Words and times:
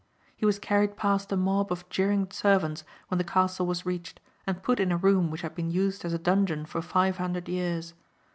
He 0.35 0.47
was 0.47 0.57
carried 0.57 0.97
past 0.97 1.31
a 1.31 1.37
mob 1.37 1.71
of 1.71 1.87
jeering 1.89 2.31
servants 2.31 2.83
when 3.09 3.19
the 3.19 3.23
castle 3.23 3.67
was 3.67 3.85
reached 3.85 4.19
and 4.47 4.63
put 4.63 4.79
in 4.79 4.91
a 4.91 4.97
room 4.97 5.29
which 5.29 5.41
had 5.41 5.53
been 5.53 5.69
used 5.69 6.03
as 6.03 6.11
a 6.13 6.17
dungeon 6.17 6.65
for 6.65 6.81
five 6.81 7.17
hundred 7.17 7.47
years. 7.47 7.93